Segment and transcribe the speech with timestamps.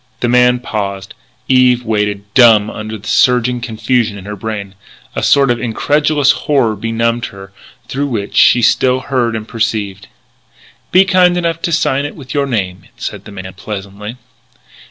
[0.21, 1.13] The man paused:
[1.47, 4.73] Eve waited, dumb under the surging confusion in her brain.
[5.15, 7.51] A sort of incredulous horror benumbed her,
[7.87, 10.07] through which she still heard and perceived.
[10.91, 14.17] "Be kind enough to sign it with your name," said the man pleasantly.